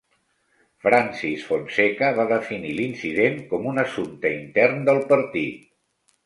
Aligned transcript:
Francis 0.85 1.43
Fonseca 1.49 2.09
va 2.19 2.25
definir 2.31 2.71
l'incident 2.79 3.37
com 3.53 3.69
un 3.73 3.79
assumpte 3.83 4.33
intern 4.39 4.83
del 4.89 5.05
partit. 5.15 5.71